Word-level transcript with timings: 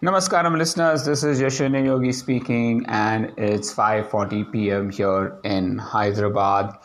Namaskaram 0.00 0.56
listeners, 0.56 1.04
this 1.04 1.24
is 1.24 1.40
Yashwini 1.40 1.84
Yogi 1.84 2.12
speaking 2.12 2.86
and 2.86 3.32
it's 3.36 3.74
5:40 3.74 4.52
p.m. 4.52 4.90
here 4.90 5.36
in 5.42 5.76
Hyderabad. 5.76 6.76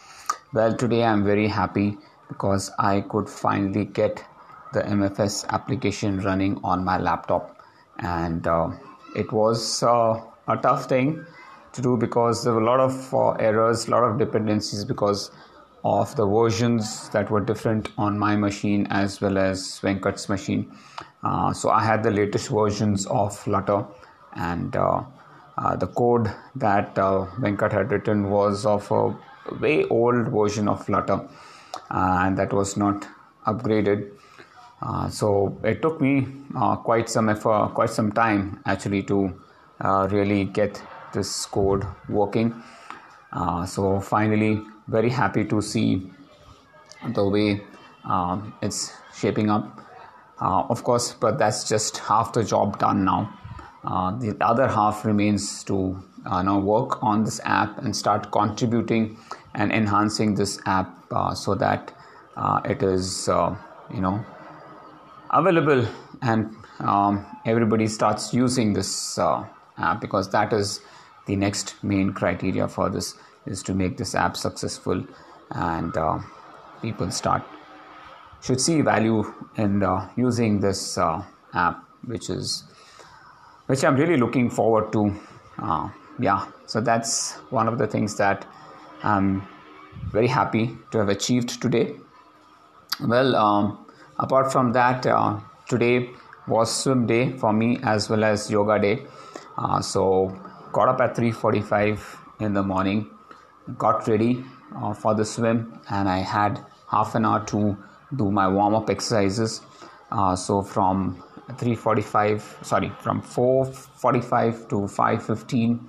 Well, 0.52 0.76
today 0.76 1.04
I'm 1.04 1.24
very 1.24 1.48
happy 1.48 2.00
because 2.28 2.72
I 2.80 3.02
could 3.02 3.30
finally 3.30 3.86
get 3.86 4.26
the 4.74 4.82
MFS 4.82 5.48
application 5.50 6.22
running 6.22 6.60
on 6.64 6.84
my 6.84 6.98
laptop 6.98 7.56
and 8.00 8.48
uh, 8.48 8.72
it 9.16 9.32
was 9.32 9.84
uh, 9.84 10.20
a 10.48 10.58
tough 10.58 10.86
thing 10.90 11.24
to 11.74 11.82
do 11.84 11.96
because 11.96 12.44
there 12.44 12.54
were 12.54 12.62
a 12.62 12.66
lot 12.66 12.80
of 12.80 13.14
uh, 13.14 13.30
errors, 13.34 13.88
a 13.88 13.92
lot 13.92 14.04
of 14.06 14.18
dependencies 14.18 14.86
because 14.86 15.30
of 15.84 16.16
the 16.16 16.26
versions 16.26 17.10
that 17.10 17.30
were 17.30 17.42
different 17.42 17.90
on 17.96 18.18
my 18.18 18.36
machine 18.36 18.88
as 18.90 19.22
well 19.22 19.38
as 19.38 19.80
Venkat's 19.82 20.30
machine. 20.30 20.72
Uh, 21.24 21.54
so 21.54 21.70
I 21.70 21.84
had 21.84 22.04
the 22.04 22.12
latest 22.12 22.50
versions 22.50 23.06
of 23.08 23.38
Flutter, 23.38 23.86
and 24.36 24.76
uh, 24.76 25.04
uh, 25.58 25.76
the 25.76 25.88
code 25.88 26.32
that 26.56 26.98
uh, 26.98 27.26
Venkat 27.40 27.72
had 27.72 27.92
written 27.92 28.30
was 28.30 28.66
of 28.66 28.90
a 28.92 29.16
way 29.60 29.86
old 29.86 30.28
version 30.30 30.68
of 30.68 30.86
Flutter, 30.86 31.22
uh, 31.92 32.18
and 32.22 32.38
that 32.38 32.52
was 32.52 32.76
not 32.76 33.08
upgraded. 33.48 34.12
Uh, 34.82 35.08
so 35.08 35.58
it 35.64 35.82
took 35.82 36.02
me 36.02 36.28
quite 36.84 37.08
some 37.08 37.30
effort, 37.30 37.72
quite 37.74 37.90
some 37.90 38.12
time 38.12 38.60
actually 38.66 39.02
to 39.04 39.34
really 40.12 40.44
get 40.44 40.82
this 41.14 41.46
code 41.46 41.86
working. 42.10 42.54
so 43.66 44.02
finally 44.02 44.62
very 44.88 45.10
happy 45.10 45.46
to 45.46 45.62
see 45.62 46.12
the 47.14 47.26
way 47.26 47.62
it's 48.62 48.92
shaping 49.16 49.50
up. 49.50 49.80
Uh, 50.42 50.64
of 50.70 50.84
course, 50.84 51.14
but 51.14 51.38
that's 51.38 51.68
just 51.68 51.98
half 51.98 52.34
the 52.34 52.44
job 52.44 52.80
done 52.80 53.06
now. 53.06 53.32
Uh, 53.86 54.18
the 54.18 54.36
other 54.42 54.68
half 54.68 55.06
remains 55.06 55.64
to 55.66 56.02
uh, 56.26 56.42
now 56.42 56.58
work 56.58 57.04
on 57.04 57.24
this 57.24 57.40
app 57.44 57.78
and 57.80 57.96
start 57.96 58.32
contributing 58.32 59.18
and 59.56 59.72
enhancing 59.72 60.36
this 60.36 60.60
app 60.66 60.90
uh, 61.12 61.34
so 61.34 61.54
that 61.54 61.94
uh, 62.38 62.62
it 62.66 62.82
is, 62.82 63.28
uh, 63.30 63.56
you 63.94 64.02
know, 64.02 64.24
available 65.32 65.86
and 66.22 66.56
um, 66.80 67.26
everybody 67.46 67.88
starts 67.88 68.34
using 68.34 68.74
this 68.74 69.20
app 69.20 70.00
because 70.00 70.30
that 70.32 70.54
is 70.54 70.80
the 71.28 71.36
next 71.36 71.76
main 71.84 72.14
criteria 72.14 72.68
for 72.68 72.90
this 72.90 73.16
is 73.46 73.62
to 73.62 73.74
make 73.74 73.98
this 73.98 74.16
app 74.16 74.38
successful 74.38 75.04
and 75.52 75.94
people 76.82 77.12
start 77.12 77.44
should 78.44 78.60
see 78.60 78.82
value 78.82 79.24
in 79.56 79.84
uh, 79.84 80.10
using 80.16 80.60
this 80.60 80.98
uh, 80.98 81.24
app 81.54 81.84
which 82.06 82.30
is 82.30 82.64
which 83.68 83.84
i'm 83.84 83.96
really 83.96 84.18
looking 84.18 84.50
forward 84.50 84.92
to 84.92 85.14
uh, 85.60 85.90
yeah. 86.20 86.46
So 86.66 86.82
that's 86.82 87.34
one 87.50 87.68
of 87.68 87.78
the 87.78 87.88
things 87.88 88.16
that 88.18 88.46
i'm 89.04 89.44
very 90.12 90.28
happy 90.28 90.76
to 90.92 90.98
have 90.98 91.10
achieved 91.10 91.62
today. 91.62 91.96
Well 93.00 93.36
um, 93.36 93.86
apart 94.20 94.52
from 94.52 94.72
that 94.74 95.06
uh, 95.06 95.40
today 95.68 96.10
was 96.48 96.76
swim 96.76 97.08
day 97.08 97.32
for 97.38 97.54
me 97.54 97.80
as 97.84 98.10
well 98.10 98.24
as 98.24 98.50
yoga 98.52 98.80
day. 98.80 99.06
Uh, 99.58 99.82
so 99.82 100.38
got 100.72 100.90
up 100.90 101.00
at 101.02 101.16
3.45 101.16 102.00
in 102.40 102.54
the 102.54 102.64
morning 102.64 103.10
got 103.78 104.08
ready 104.08 104.44
uh, 104.76 104.94
for 104.94 105.14
the 105.16 105.24
swim 105.24 105.80
and 105.90 106.10
I 106.10 106.18
had 106.18 106.60
half 106.90 107.16
an 107.16 107.26
hour 107.26 107.46
to 107.46 107.78
do 108.16 108.32
my 108.32 108.48
warm 108.48 108.76
up 108.76 108.90
exercises. 108.90 109.62
Uh, 110.12 110.36
so 110.36 110.62
from 110.62 111.24
3:45, 111.50 112.66
sorry, 112.66 112.92
from 113.00 113.22
4:45 113.22 114.70
to 114.70 114.76
5:15, 114.88 115.80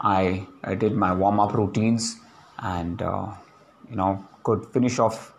I, 0.00 0.46
I 0.62 0.74
did 0.74 0.94
my 0.94 1.12
warm 1.12 1.40
up 1.40 1.54
routines 1.54 2.16
and 2.58 3.02
uh, 3.02 3.26
you 3.88 3.96
know 3.96 4.24
could 4.44 4.66
finish 4.66 4.98
off 4.98 5.34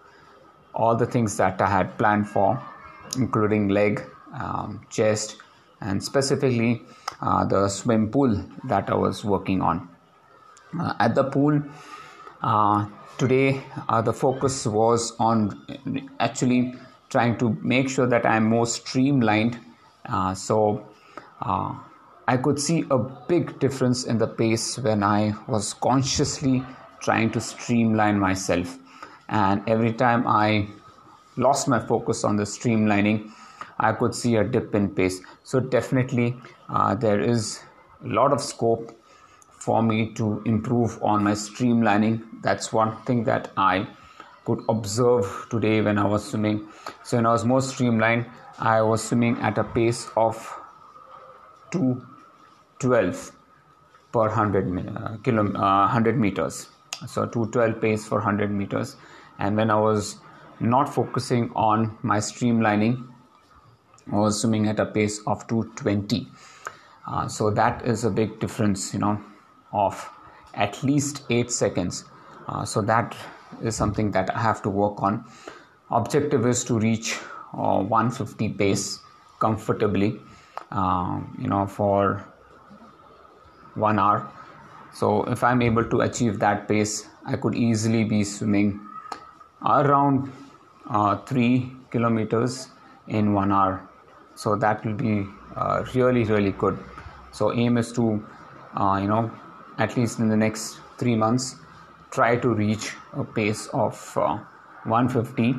all 0.73 0.95
the 0.95 1.05
things 1.05 1.37
that 1.37 1.61
I 1.61 1.67
had 1.67 1.97
planned 1.97 2.27
for, 2.29 2.61
including 3.17 3.69
leg, 3.69 4.03
um, 4.33 4.81
chest, 4.89 5.37
and 5.81 6.03
specifically 6.03 6.81
uh, 7.21 7.45
the 7.45 7.67
swim 7.69 8.09
pool 8.11 8.43
that 8.65 8.89
I 8.89 8.95
was 8.95 9.23
working 9.25 9.61
on 9.61 9.89
uh, 10.79 10.93
at 10.99 11.15
the 11.15 11.23
pool 11.23 11.61
today 13.17 13.61
uh, 13.89 14.01
the 14.01 14.13
focus 14.13 14.65
was 14.65 15.13
on 15.19 15.61
actually 16.19 16.73
trying 17.09 17.37
to 17.37 17.57
make 17.61 17.89
sure 17.89 18.07
that 18.07 18.25
i'm 18.25 18.45
more 18.45 18.65
streamlined. 18.65 19.59
Uh, 20.05 20.33
so 20.33 20.85
uh, 21.41 21.73
i 22.27 22.37
could 22.37 22.59
see 22.59 22.85
a 22.91 22.97
big 22.97 23.59
difference 23.59 24.05
in 24.05 24.17
the 24.17 24.27
pace 24.27 24.79
when 24.79 25.03
i 25.03 25.33
was 25.47 25.73
consciously 25.73 26.63
trying 27.01 27.31
to 27.31 27.39
streamline 27.39 28.19
myself. 28.19 28.77
And 29.29 29.61
every 29.67 29.93
time 29.93 30.25
i 30.27 30.67
lost 31.37 31.67
my 31.67 31.79
focus 31.79 32.23
on 32.23 32.35
the 32.37 32.43
streamlining 32.43 33.31
i 33.79 33.91
could 33.91 34.15
see 34.15 34.35
a 34.35 34.43
dip 34.43 34.75
in 34.75 34.89
pace. 34.89 35.21
So 35.43 35.59
definitely 35.59 36.35
uh, 36.69 36.95
there 36.95 37.19
is 37.19 37.59
a 38.03 38.07
lot 38.07 38.31
of 38.31 38.41
scope 38.41 38.98
for 39.59 39.83
me 39.83 40.13
to 40.13 40.41
improve 40.45 41.01
on 41.03 41.23
my 41.23 41.33
streamlining. 41.33 42.23
That's 42.41 42.71
one 42.71 42.95
thing 43.03 43.25
that 43.25 43.51
I 43.57 43.87
could 44.45 44.63
observe 44.69 45.47
today 45.51 45.81
when 45.81 45.97
I 45.97 46.05
was 46.05 46.23
swimming. 46.23 46.67
So, 47.03 47.17
when 47.17 47.25
I 47.25 47.31
was 47.31 47.45
more 47.45 47.61
streamlined, 47.61 48.25
I 48.57 48.81
was 48.81 49.03
swimming 49.03 49.37
at 49.39 49.57
a 49.57 49.63
pace 49.63 50.09
of 50.15 50.35
212 51.71 53.31
per 54.11 54.27
100, 54.27 54.97
uh, 54.97 55.17
kilo, 55.23 55.45
uh, 55.53 55.87
100 55.87 56.17
meters. 56.17 56.67
So, 57.05 57.25
212 57.25 57.81
pace 57.81 58.07
for 58.07 58.19
100 58.19 58.49
meters. 58.51 58.95
And 59.39 59.57
when 59.57 59.69
I 59.69 59.79
was 59.79 60.17
not 60.59 60.93
focusing 60.93 61.51
on 61.55 61.97
my 62.01 62.17
streamlining, 62.17 63.07
I 64.11 64.15
was 64.15 64.41
swimming 64.41 64.67
at 64.67 64.79
a 64.79 64.85
pace 64.85 65.19
of 65.27 65.47
220. 65.47 66.27
Uh, 67.07 67.27
so 67.27 67.49
that 67.51 67.85
is 67.85 68.03
a 68.03 68.09
big 68.09 68.39
difference, 68.39 68.93
you 68.93 68.99
know 68.99 69.21
of 69.71 70.09
at 70.53 70.81
least 70.83 71.23
8 71.29 71.51
seconds. 71.51 72.05
Uh, 72.47 72.65
so 72.65 72.81
that 72.81 73.15
is 73.61 73.75
something 73.75 74.11
that 74.11 74.35
i 74.35 74.39
have 74.39 74.61
to 74.61 74.69
work 74.69 75.01
on. 75.01 75.23
Objective 75.91 76.45
is 76.45 76.63
to 76.65 76.79
reach 76.79 77.17
uh, 77.53 77.81
150 77.81 78.49
pace 78.49 78.99
comfortably 79.39 80.19
uh, 80.71 81.19
you 81.37 81.47
know 81.47 81.65
for 81.65 82.25
one 83.75 83.99
hour. 83.99 84.27
So 84.93 85.23
if 85.25 85.43
i'm 85.43 85.61
able 85.61 85.83
to 85.83 86.01
achieve 86.01 86.39
that 86.39 86.67
pace 86.67 87.07
i 87.25 87.35
could 87.35 87.55
easily 87.55 88.03
be 88.03 88.23
swimming 88.23 88.79
around 89.65 90.31
uh, 90.89 91.17
3 91.17 91.71
kilometers 91.91 92.69
in 93.07 93.33
one 93.33 93.51
hour. 93.51 93.87
So 94.35 94.55
that 94.55 94.85
will 94.85 94.93
be 94.93 95.27
uh, 95.55 95.83
really 95.93 96.23
really 96.23 96.51
good. 96.51 96.79
So 97.31 97.53
aim 97.53 97.77
is 97.77 97.91
to 97.93 98.23
uh, 98.75 98.99
you 99.01 99.07
know 99.07 99.31
at 99.79 99.95
least 99.95 100.19
in 100.19 100.27
the 100.27 100.35
next 100.35 100.79
three 100.97 101.15
months, 101.15 101.55
try 102.11 102.35
to 102.35 102.49
reach 102.53 102.91
a 103.13 103.23
pace 103.23 103.67
of 103.67 103.95
uh, 104.17 104.37
150 104.83 105.55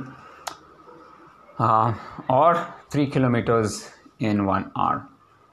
uh, 1.59 1.95
or 2.29 2.75
3 2.91 3.07
kilometers 3.07 3.91
in 4.19 4.45
one 4.45 4.71
hour. 4.77 5.07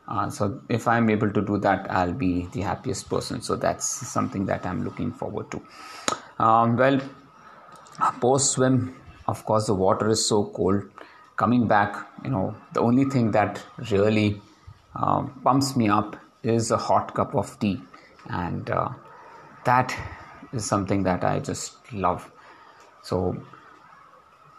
Uh, 0.07 0.29
so, 0.29 0.61
if 0.69 0.87
I'm 0.87 1.09
able 1.09 1.31
to 1.31 1.41
do 1.41 1.57
that, 1.57 1.89
I'll 1.91 2.13
be 2.13 2.47
the 2.53 2.61
happiest 2.61 3.09
person. 3.09 3.41
So, 3.41 3.55
that's 3.55 3.85
something 3.85 4.45
that 4.45 4.65
I'm 4.65 4.83
looking 4.85 5.11
forward 5.11 5.51
to. 5.51 5.61
Um, 6.39 6.77
well, 6.77 7.01
post 8.21 8.51
swim, 8.51 8.95
of 9.27 9.43
course, 9.45 9.67
the 9.67 9.73
water 9.73 10.07
is 10.09 10.25
so 10.25 10.45
cold. 10.45 10.83
Coming 11.35 11.67
back, 11.67 12.07
you 12.23 12.29
know, 12.29 12.55
the 12.73 12.79
only 12.79 13.05
thing 13.05 13.31
that 13.31 13.61
really 13.91 14.41
uh, 14.95 15.23
pumps 15.43 15.75
me 15.75 15.89
up 15.89 16.15
is 16.41 16.71
a 16.71 16.77
hot 16.77 17.13
cup 17.13 17.35
of 17.35 17.59
tea 17.59 17.81
and 18.29 18.69
uh, 18.69 18.89
that 19.65 19.95
is 20.53 20.65
something 20.65 21.03
that 21.03 21.23
I 21.23 21.39
just 21.39 21.77
love. 21.93 22.29
So 23.03 23.37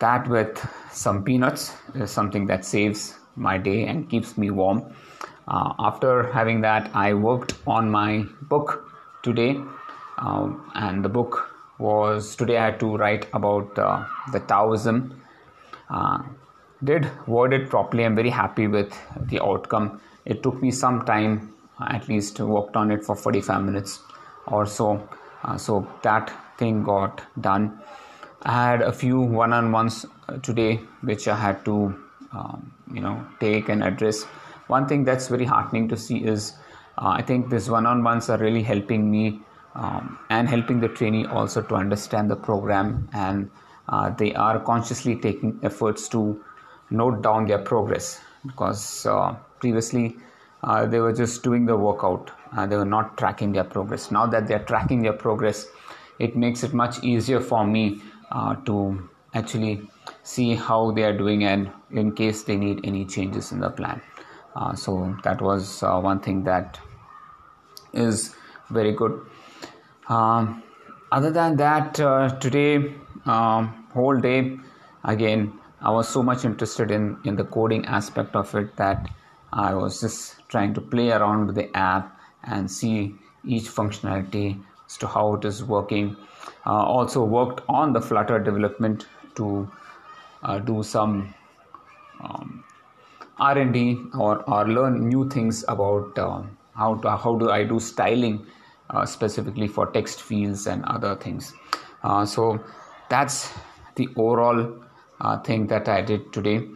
that 0.00 0.29
with 0.29 0.67
some 0.93 1.25
peanuts 1.25 1.75
is 1.94 2.11
something 2.11 2.47
that 2.47 2.65
saves 2.65 3.19
my 3.37 3.59
day 3.59 3.85
and 3.85 4.09
keeps 4.09 4.37
me 4.37 4.50
warm. 4.50 4.94
Uh, 5.47 5.73
after 5.79 6.31
having 6.32 6.61
that, 6.61 6.91
I 6.94 7.15
worked 7.15 7.55
on 7.67 7.91
my 7.91 8.25
book 8.43 8.85
today, 9.23 9.59
um, 10.19 10.71
and 10.75 11.05
the 11.05 11.09
book 11.09 11.50
was 11.79 12.37
today 12.37 12.59
I 12.59 12.67
had 12.67 12.81
to 12.81 12.97
write 12.97 13.29
about 13.32 13.79
uh, 13.79 14.05
the 14.32 14.41
Taoism. 14.41 15.21
Uh, 15.88 16.23
did 16.85 17.11
word 17.26 17.53
it 17.53 17.71
properly. 17.71 18.05
I'm 18.05 18.14
very 18.14 18.31
happy 18.31 18.67
with 18.67 18.97
the 19.17 19.43
outcome. 19.43 20.00
It 20.25 20.43
took 20.43 20.61
me 20.61 20.71
some 20.71 21.05
time 21.05 21.55
at 21.81 22.09
least 22.09 22.41
worked 22.41 22.77
on 22.77 22.91
it 22.91 23.05
for 23.05 23.15
45 23.17 23.63
minutes 23.65 24.01
or 24.47 24.67
so. 24.67 25.09
Uh, 25.45 25.57
so 25.57 25.87
that 26.03 26.33
thing 26.59 26.83
got 26.83 27.23
done. 27.41 27.81
I 28.43 28.71
had 28.71 28.83
a 28.83 28.93
few 28.93 29.21
one-on-ones 29.21 30.07
uh, 30.29 30.37
today 30.39 30.77
which 31.03 31.27
i 31.27 31.35
had 31.35 31.65
to 31.65 31.95
um, 32.33 32.73
you 32.93 33.01
know 33.01 33.25
take 33.41 33.69
and 33.69 33.83
address. 33.83 34.25
One 34.67 34.87
thing 34.87 35.05
that's 35.05 35.29
very 35.29 35.45
heartening 35.45 35.89
to 35.89 35.97
see 35.97 36.19
is 36.25 36.55
uh, 36.99 37.09
I 37.09 37.23
think 37.23 37.51
these 37.51 37.71
one-on-ones 37.71 38.29
are 38.29 38.39
really 38.39 38.63
helping 38.63 39.11
me 39.11 39.41
um, 39.75 40.19
and 40.31 40.49
helping 40.49 40.81
the 40.81 40.89
trainee 40.89 41.27
also 41.27 41.63
to 41.63 41.75
understand 41.75 42.31
the 42.31 42.37
program 42.37 43.09
and 43.13 43.51
uh, 43.89 44.11
they 44.11 44.35
are 44.35 44.59
consciously 44.61 45.17
taking 45.17 45.59
efforts 45.63 46.09
to 46.11 46.43
note 46.91 47.23
down 47.23 47.47
their 47.47 47.59
progress 47.59 48.21
because 48.47 49.07
uh, 49.07 49.35
previously 49.61 50.17
uh, 50.63 50.87
they 50.87 51.01
were 51.01 51.13
just 51.13 51.43
doing 51.43 51.67
the 51.67 51.77
workout. 51.77 52.31
Uh, 52.57 52.67
they 52.67 52.77
were 52.77 52.85
not 52.85 53.17
tracking 53.17 53.53
their 53.53 53.65
progress. 53.65 54.11
Now 54.11 54.27
that 54.27 54.47
they're 54.47 54.65
tracking 54.65 55.03
their 55.03 55.13
progress 55.13 55.67
it 56.19 56.37
makes 56.37 56.63
it 56.63 56.75
much 56.75 57.03
easier 57.03 57.41
for 57.41 57.65
me 57.65 58.01
uh, 58.33 58.55
to 58.67 59.09
actually 59.35 59.89
see 60.23 60.55
how 60.55 60.91
they 60.91 61.05
are 61.05 61.17
doing 61.17 61.45
and 61.45 61.71
in 61.91 62.13
case 62.13 62.43
they 62.43 62.57
need 62.57 62.81
any 62.85 63.05
changes 63.05 63.53
in 63.53 63.61
the 63.61 63.71
plan. 63.71 64.01
Uh, 64.57 64.75
so 64.75 65.17
that 65.23 65.41
was 65.41 65.83
uh, 65.83 65.99
one 66.01 66.21
thing 66.21 66.43
that 66.45 66.79
is 67.93 68.35
very 68.71 68.93
good. 68.93 69.25
Um, 70.09 70.63
other 71.13 71.31
than 71.31 71.57
that 71.57 72.01
uh, 72.01 72.29
today 72.39 72.95
um, 73.25 73.87
whole 73.93 74.19
day 74.19 74.59
again 75.05 75.53
i 75.81 75.91
was 75.91 76.09
so 76.09 76.23
much 76.23 76.45
interested 76.45 76.91
in 76.91 77.17
in 77.25 77.37
the 77.37 77.45
coding 77.45 77.85
aspect 77.87 78.37
of 78.37 78.55
it 78.55 78.75
that 78.77 79.09
i 79.53 79.75
was 79.75 80.00
just 80.00 80.37
trying 80.49 80.73
to 80.75 80.81
play 80.81 81.11
around 81.11 81.47
with 81.47 81.56
the 81.56 81.77
app 81.77 82.19
and 82.45 82.71
see 82.71 83.15
each 83.45 83.65
functionality 83.65 84.61
as 84.87 84.97
to 84.99 85.06
how 85.06 85.35
it 85.35 85.45
is 85.45 85.65
working. 85.65 86.17
Uh, 86.67 86.83
also 86.97 87.25
worked 87.25 87.62
on 87.69 87.93
the 87.93 88.00
flutter 88.00 88.39
development 88.39 89.06
to 89.35 89.71
uh, 90.43 90.59
do 90.59 90.83
some 90.83 91.35
um, 92.21 92.65
r&d 93.39 93.97
or, 94.19 94.43
or 94.50 94.67
learn 94.69 95.09
new 95.09 95.29
things 95.31 95.65
about 95.69 96.19
uh, 96.19 96.43
how, 96.75 96.95
to, 96.97 97.17
how 97.17 97.37
do 97.37 97.50
i 97.50 97.62
do 97.65 97.79
styling 97.79 98.45
uh, 98.91 99.05
specifically 99.05 99.69
for 99.69 99.87
text 99.87 100.23
fields 100.23 100.67
and 100.67 100.85
other 100.87 101.15
things. 101.15 101.53
Uh, 102.03 102.25
so 102.25 102.59
that's 103.09 103.53
the 103.97 104.09
overall 104.17 104.83
thing 105.45 105.67
that 105.67 105.89
i 105.89 106.00
did 106.00 106.33
today 106.33 106.67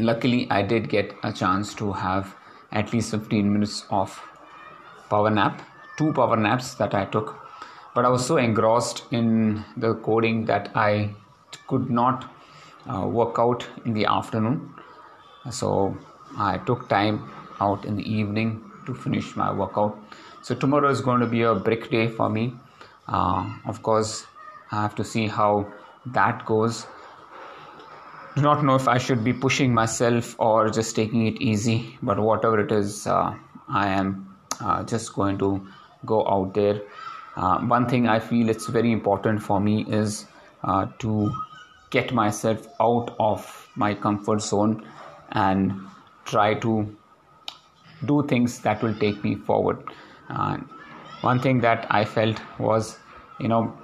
luckily 0.00 0.46
i 0.50 0.62
did 0.62 0.88
get 0.88 1.14
a 1.22 1.32
chance 1.32 1.74
to 1.74 1.92
have 1.92 2.34
at 2.72 2.92
least 2.92 3.10
15 3.10 3.52
minutes 3.52 3.84
of 3.90 4.20
power 5.10 5.30
nap 5.30 5.62
two 6.00 6.12
power 6.18 6.36
naps 6.36 6.74
that 6.80 6.94
i 6.94 7.04
took. 7.14 7.36
But 7.94 8.04
i 8.08 8.10
was 8.16 8.26
so 8.30 8.36
engrossed 8.48 9.02
in 9.18 9.64
the 9.84 9.94
coding 10.06 10.44
that 10.50 10.70
i 10.82 11.10
could 11.72 11.90
not 11.90 12.24
uh, 12.92 13.06
work 13.18 13.38
out 13.44 13.66
in 13.84 13.92
the 13.98 14.06
afternoon. 14.18 14.56
So 15.50 15.96
i 16.36 16.52
took 16.70 16.88
time 16.88 17.18
out 17.60 17.84
in 17.84 17.96
the 18.00 18.06
evening 18.20 18.50
to 18.86 18.94
finish 18.94 19.36
my 19.36 19.52
workout. 19.52 19.98
So 20.42 20.54
tomorrow 20.54 20.90
is 20.90 21.00
going 21.08 21.20
to 21.20 21.26
be 21.26 21.42
a 21.42 21.54
break 21.54 21.90
day 21.90 22.06
for 22.08 22.30
me. 22.30 22.54
Uh, 23.08 23.42
of 23.66 23.82
course 23.82 24.26
i 24.72 24.80
have 24.82 24.94
to 25.02 25.04
see 25.12 25.26
how 25.36 25.52
that 26.18 26.44
goes 26.50 26.86
do 28.34 28.42
not 28.42 28.64
know 28.64 28.76
if 28.76 28.86
I 28.86 28.98
should 28.98 29.24
be 29.24 29.32
pushing 29.32 29.74
myself 29.74 30.36
or 30.38 30.70
just 30.70 30.94
taking 30.94 31.26
it 31.26 31.40
easy, 31.40 31.98
but 32.02 32.18
whatever 32.18 32.60
it 32.60 32.70
is, 32.70 33.06
uh, 33.06 33.34
I 33.68 33.88
am 33.88 34.36
uh, 34.60 34.84
just 34.84 35.14
going 35.14 35.38
to 35.38 35.66
go 36.06 36.26
out 36.28 36.54
there. 36.54 36.80
Uh, 37.36 37.58
one 37.60 37.88
thing 37.88 38.08
I 38.08 38.18
feel 38.20 38.48
it's 38.48 38.66
very 38.66 38.92
important 38.92 39.42
for 39.42 39.60
me 39.60 39.84
is 39.88 40.26
uh, 40.62 40.86
to 41.00 41.32
get 41.90 42.12
myself 42.12 42.66
out 42.80 43.14
of 43.18 43.68
my 43.74 43.94
comfort 43.94 44.42
zone 44.42 44.86
and 45.32 45.72
try 46.24 46.54
to 46.54 46.96
do 48.06 48.24
things 48.28 48.60
that 48.60 48.82
will 48.82 48.94
take 48.94 49.22
me 49.24 49.34
forward. 49.34 49.82
one 51.22 51.40
thing 51.40 51.60
that 51.60 51.86
I 51.90 52.04
felt 52.04 52.40
was, 52.58 52.98
you 53.40 53.48
know, 53.48 53.76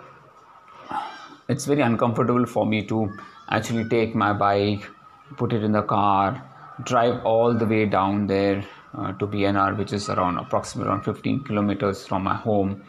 it's 1.48 1.64
very 1.66 1.82
uncomfortable 1.82 2.46
for 2.46 2.64
me 2.64 2.82
to 2.86 3.12
actually 3.50 3.88
take 3.88 4.14
my 4.14 4.32
bike, 4.32 4.88
put 5.36 5.52
it 5.52 5.62
in 5.62 5.72
the 5.72 5.82
car, 5.82 6.42
drive 6.84 7.24
all 7.24 7.54
the 7.54 7.66
way 7.66 7.86
down 7.86 8.26
there 8.26 8.64
uh, 8.94 9.12
to 9.12 9.26
BNR, 9.26 9.76
which 9.76 9.92
is 9.92 10.08
around 10.08 10.38
approximately 10.38 10.90
around 10.90 11.02
15 11.02 11.44
kilometers 11.44 12.06
from 12.06 12.24
my 12.24 12.34
home, 12.34 12.82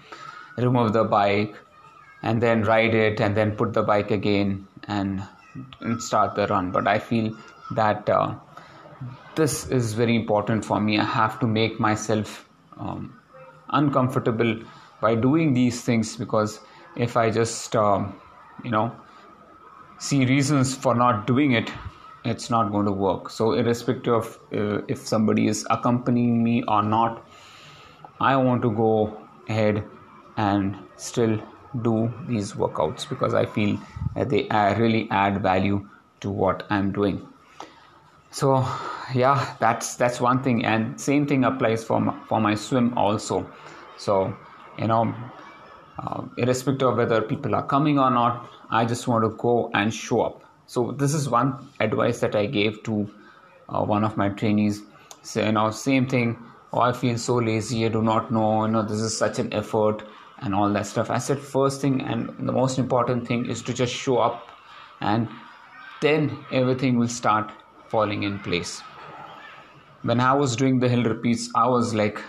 remove 0.57 0.93
the 0.93 1.03
bike, 1.03 1.55
and 2.23 2.41
then 2.41 2.63
ride 2.63 2.95
it, 2.95 3.19
and 3.21 3.35
then 3.35 3.55
put 3.55 3.73
the 3.73 3.83
bike 3.83 4.11
again 4.11 4.67
and, 4.87 5.23
and 5.81 6.01
start 6.01 6.35
the 6.35 6.47
run. 6.47 6.71
But 6.71 6.87
I 6.87 6.99
feel 6.99 7.37
that 7.75 8.09
uh, 8.09 8.35
this 9.35 9.67
is 9.67 9.93
very 9.93 10.15
important 10.15 10.65
for 10.65 10.79
me. 10.79 10.99
I 10.99 11.03
have 11.03 11.39
to 11.41 11.47
make 11.47 11.79
myself 11.79 12.47
um, 12.77 13.19
uncomfortable 13.69 14.59
by 15.01 15.15
doing 15.15 15.53
these 15.53 15.81
things 15.81 16.15
because 16.15 16.59
if 16.95 17.15
I 17.15 17.29
just, 17.29 17.75
um, 17.75 18.19
you 18.63 18.71
know, 18.71 18.95
see 19.99 20.25
reasons 20.25 20.75
for 20.75 20.95
not 20.95 21.27
doing 21.27 21.51
it 21.53 21.71
it's 22.25 22.49
not 22.49 22.71
going 22.71 22.85
to 22.85 22.91
work. 22.91 23.29
So 23.29 23.53
irrespective 23.53 24.13
of 24.13 24.39
uh, 24.53 24.81
if 24.87 25.07
somebody 25.07 25.47
is 25.47 25.65
accompanying 25.69 26.43
me 26.43 26.63
or 26.67 26.83
not 26.83 27.23
i 28.19 28.35
want 28.35 28.61
to 28.63 28.71
go 28.71 29.15
ahead 29.47 29.83
and 30.37 30.75
still 30.95 31.39
do 31.83 32.11
these 32.27 32.53
workouts 32.53 33.07
because 33.07 33.33
i 33.33 33.45
feel 33.45 33.77
that 34.15 34.29
they 34.29 34.47
really 34.79 35.07
add 35.11 35.41
value 35.41 35.87
to 36.19 36.31
what 36.31 36.65
i'm 36.71 36.91
doing. 36.91 37.27
So 38.31 38.65
yeah 39.13 39.55
that's 39.59 39.95
that's 39.95 40.19
one 40.19 40.43
thing. 40.43 40.65
And 40.65 40.99
same 40.99 41.27
thing 41.27 41.43
applies 41.43 41.83
for 41.83 42.01
my, 42.01 42.15
for 42.27 42.41
my 42.41 42.55
swim 42.55 42.97
also. 42.97 43.49
So 43.97 44.35
you 44.79 44.87
know 44.87 45.13
uh, 45.99 46.23
irrespective 46.37 46.87
of 46.89 46.97
whether 46.97 47.21
people 47.21 47.55
are 47.55 47.65
coming 47.65 47.99
or 47.99 48.09
not 48.09 48.49
i 48.69 48.83
just 48.85 49.07
want 49.07 49.23
to 49.23 49.29
go 49.37 49.71
and 49.73 49.93
show 49.93 50.21
up. 50.21 50.43
So 50.65 50.91
this 50.91 51.13
is 51.13 51.29
one 51.29 51.69
advice 51.79 52.19
that 52.19 52.35
i 52.35 52.45
gave 52.45 52.83
to 52.83 53.09
uh, 53.69 53.83
one 53.83 54.03
of 54.03 54.17
my 54.17 54.29
trainees. 54.29 54.81
So 55.23 55.43
you 55.45 55.51
know 55.51 55.71
same 55.71 56.07
thing. 56.07 56.37
Oh 56.73 56.81
i 56.81 56.91
feel 56.91 57.17
so 57.17 57.35
lazy. 57.35 57.85
I 57.85 57.89
do 57.89 58.01
not 58.01 58.31
know. 58.31 58.65
You 58.65 58.71
know 58.71 58.83
this 58.83 58.99
is 58.99 59.17
such 59.17 59.39
an 59.39 59.53
effort 59.53 60.03
and 60.39 60.53
all 60.53 60.71
that 60.73 60.85
stuff. 60.85 61.09
I 61.09 61.17
said 61.17 61.39
first 61.39 61.81
thing 61.81 62.01
and 62.01 62.29
the 62.39 62.51
most 62.51 62.77
important 62.77 63.27
thing 63.27 63.45
is 63.45 63.61
to 63.63 63.73
just 63.73 63.93
show 63.93 64.17
up 64.17 64.47
and 65.01 65.27
then 66.01 66.37
everything 66.51 66.97
will 66.97 67.07
start 67.07 67.51
falling 67.87 68.23
in 68.23 68.39
place. 68.39 68.81
When 70.03 70.19
i 70.19 70.33
was 70.33 70.55
doing 70.55 70.79
the 70.79 70.87
hill 70.89 71.03
repeats 71.03 71.49
i 71.55 71.67
was 71.67 71.93
like 71.99 72.19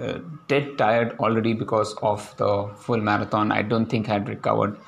uh, 0.00 0.18
dead 0.48 0.78
tired 0.78 1.16
already 1.18 1.52
because 1.52 1.94
of 2.02 2.34
the 2.38 2.70
full 2.76 2.96
marathon. 2.98 3.52
I 3.52 3.62
don't 3.62 3.86
think 3.86 4.08
I 4.08 4.14
had 4.14 4.28
recovered, 4.28 4.78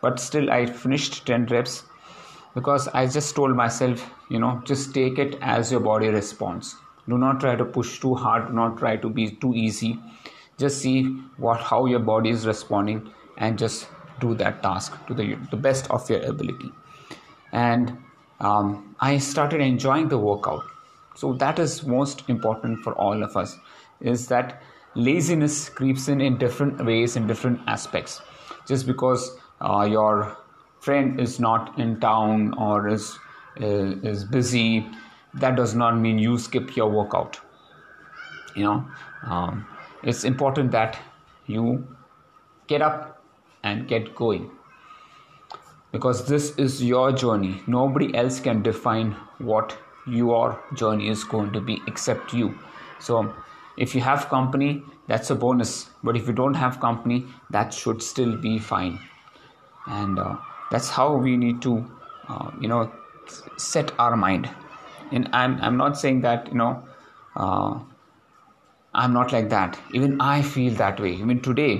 but 0.00 0.20
still 0.20 0.50
I 0.50 0.66
finished 0.66 1.26
10 1.26 1.46
reps 1.46 1.84
because 2.54 2.88
I 2.88 3.06
just 3.06 3.34
told 3.34 3.54
myself, 3.54 4.10
you 4.30 4.38
know, 4.38 4.62
just 4.64 4.94
take 4.94 5.18
it 5.18 5.38
as 5.40 5.70
your 5.70 5.80
body 5.80 6.08
responds. 6.08 6.76
Do 7.08 7.18
not 7.18 7.40
try 7.40 7.56
to 7.56 7.64
push 7.64 8.00
too 8.00 8.14
hard. 8.14 8.48
Do 8.48 8.52
not 8.52 8.78
try 8.78 8.96
to 8.96 9.08
be 9.08 9.30
too 9.30 9.54
easy. 9.54 9.98
Just 10.58 10.80
see 10.80 11.04
what 11.36 11.60
how 11.60 11.86
your 11.86 12.00
body 12.00 12.30
is 12.30 12.46
responding 12.46 13.10
and 13.36 13.58
just 13.58 13.88
do 14.20 14.34
that 14.34 14.62
task 14.62 14.94
to 15.06 15.14
the, 15.14 15.36
the 15.50 15.56
best 15.56 15.90
of 15.90 16.08
your 16.10 16.20
ability. 16.22 16.70
And 17.52 17.96
um, 18.40 18.96
I 19.00 19.18
started 19.18 19.60
enjoying 19.60 20.08
the 20.08 20.18
workout. 20.18 20.64
So 21.14 21.32
that 21.34 21.58
is 21.58 21.84
most 21.84 22.24
important 22.28 22.80
for 22.80 22.92
all 22.94 23.22
of 23.22 23.36
us 23.36 23.56
is 24.00 24.28
that 24.28 24.62
laziness 24.94 25.68
creeps 25.68 26.08
in 26.08 26.20
in 26.20 26.38
different 26.38 26.84
ways 26.84 27.16
in 27.16 27.26
different 27.26 27.60
aspects 27.66 28.20
just 28.66 28.86
because 28.86 29.36
uh, 29.60 29.86
your 29.88 30.36
friend 30.80 31.20
is 31.20 31.40
not 31.40 31.78
in 31.78 31.98
town 32.00 32.54
or 32.54 32.88
is 32.88 33.18
uh, 33.60 34.10
is 34.12 34.24
busy 34.24 34.86
that 35.34 35.56
does 35.56 35.74
not 35.74 35.98
mean 35.98 36.18
you 36.18 36.38
skip 36.38 36.76
your 36.76 36.88
workout 36.88 37.40
you 38.58 38.64
know? 38.64 38.86
Um, 39.24 39.66
it's 40.02 40.24
important 40.24 40.70
that 40.72 40.98
you 41.46 41.86
get 42.66 42.82
up 42.82 43.22
and 43.62 43.88
get 43.88 44.14
going 44.14 44.50
because 45.92 46.26
this 46.26 46.56
is 46.56 46.82
your 46.82 47.12
journey. 47.12 47.62
Nobody 47.66 48.14
else 48.14 48.40
can 48.40 48.62
define 48.62 49.12
what 49.38 49.76
your 50.06 50.62
journey 50.74 51.08
is 51.08 51.24
going 51.24 51.52
to 51.52 51.60
be 51.60 51.80
except 51.86 52.32
you. 52.32 52.58
So 53.00 53.34
if 53.76 53.94
you 53.94 54.00
have 54.00 54.28
company 54.28 54.82
that's 55.06 55.30
a 55.30 55.34
bonus 55.34 55.90
but 56.02 56.16
if 56.16 56.26
you 56.26 56.32
don't 56.32 56.54
have 56.54 56.80
company 56.80 57.26
that 57.50 57.72
should 57.72 58.02
still 58.02 58.36
be 58.36 58.58
fine 58.58 58.98
and 59.88 60.18
uh, 60.18 60.36
that's 60.70 60.88
how 60.88 61.14
we 61.14 61.36
need 61.36 61.60
to 61.62 61.84
uh, 62.28 62.50
you 62.60 62.68
know 62.68 62.90
set 63.56 63.92
our 63.98 64.16
mind 64.16 64.48
and 65.12 65.28
i'm 65.32 65.60
i'm 65.60 65.76
not 65.76 65.98
saying 65.98 66.20
that 66.20 66.48
you 66.48 66.58
know 66.58 66.82
uh, 67.36 67.78
i'm 68.94 69.12
not 69.12 69.32
like 69.32 69.48
that 69.48 69.78
even 69.92 70.20
i 70.20 70.40
feel 70.42 70.74
that 70.74 71.00
way 71.00 71.12
even 71.14 71.40
today 71.40 71.72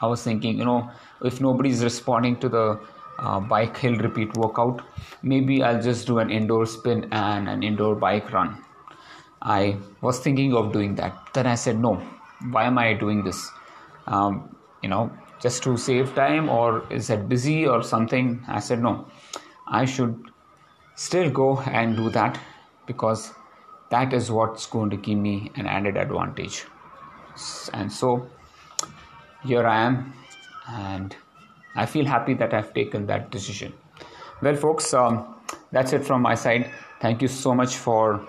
i 0.00 0.06
was 0.06 0.22
thinking 0.22 0.58
you 0.58 0.64
know 0.64 0.90
if 1.24 1.40
nobody 1.40 1.70
is 1.70 1.82
responding 1.84 2.36
to 2.36 2.48
the 2.48 2.78
uh, 3.18 3.40
bike 3.40 3.76
hill 3.76 3.96
repeat 3.96 4.36
workout. 4.36 4.82
Maybe 5.22 5.62
I'll 5.62 5.82
just 5.82 6.06
do 6.06 6.18
an 6.18 6.30
indoor 6.30 6.66
spin 6.66 7.08
and 7.12 7.48
an 7.48 7.62
indoor 7.62 7.94
bike 7.94 8.32
run. 8.32 8.64
I 9.42 9.76
was 10.00 10.20
thinking 10.20 10.54
of 10.54 10.72
doing 10.72 10.94
that. 10.96 11.28
Then 11.34 11.46
I 11.46 11.54
said, 11.54 11.78
no, 11.78 12.02
why 12.50 12.64
am 12.64 12.78
I 12.78 12.94
doing 12.94 13.24
this? 13.24 13.50
Um, 14.06 14.56
you 14.82 14.88
know, 14.88 15.10
just 15.40 15.62
to 15.62 15.76
save 15.76 16.14
time, 16.14 16.48
or 16.48 16.84
is 16.90 17.10
it 17.10 17.28
busy 17.28 17.66
or 17.66 17.82
something? 17.82 18.42
I 18.48 18.60
said, 18.60 18.82
no, 18.82 19.06
I 19.66 19.84
should 19.84 20.30
still 20.94 21.30
go 21.30 21.60
and 21.60 21.96
do 21.96 22.10
that 22.10 22.38
because 22.86 23.32
that 23.90 24.12
is 24.12 24.30
what's 24.30 24.66
going 24.66 24.90
to 24.90 24.96
give 24.96 25.18
me 25.18 25.50
an 25.54 25.66
added 25.66 25.96
advantage. 25.96 26.64
And 27.72 27.92
so 27.92 28.28
here 29.44 29.66
I 29.66 29.84
am, 29.86 30.12
and 30.68 31.16
I 31.76 31.86
feel 31.86 32.04
happy 32.04 32.34
that 32.34 32.52
I've 32.52 32.74
taken 32.74 33.06
that 33.06 33.30
decision. 33.30 33.72
Well, 34.42 34.56
folks, 34.56 34.92
um, 34.92 35.36
that's 35.70 35.92
it 35.92 36.04
from 36.04 36.22
my 36.22 36.34
side. 36.34 36.70
Thank 37.00 37.22
you 37.22 37.28
so 37.28 37.54
much 37.54 37.76
for 37.76 38.26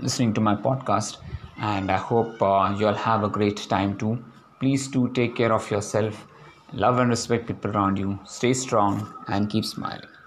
listening 0.00 0.34
to 0.34 0.40
my 0.40 0.56
podcast, 0.56 1.18
and 1.58 1.90
I 1.90 1.96
hope 1.96 2.42
uh, 2.42 2.74
you'll 2.76 2.94
have 2.94 3.22
a 3.22 3.28
great 3.28 3.56
time 3.68 3.96
too. 3.96 4.24
Please 4.60 4.88
do 4.88 5.08
take 5.08 5.34
care 5.36 5.52
of 5.52 5.70
yourself, 5.70 6.26
love 6.72 6.98
and 6.98 7.08
respect 7.10 7.46
people 7.46 7.70
around 7.70 7.98
you, 7.98 8.18
stay 8.24 8.52
strong, 8.52 9.14
and 9.28 9.48
keep 9.48 9.64
smiling. 9.64 10.15